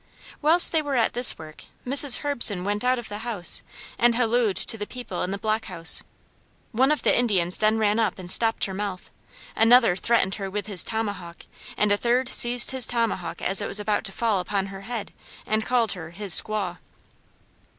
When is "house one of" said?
5.65-7.03